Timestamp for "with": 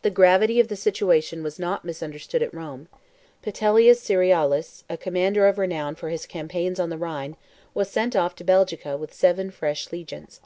8.98-9.12